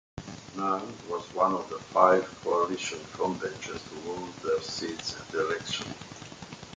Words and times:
Nairn 0.55 0.91
was 1.09 1.31
one 1.35 1.53
of 1.53 1.67
five 1.79 2.25
Coalition 2.43 2.97
frontbenchers 2.97 3.81
to 3.87 4.09
lose 4.09 4.35
their 4.37 4.59
seats 4.59 5.15
at 5.15 5.27
the 5.27 5.41
election. 5.47 5.93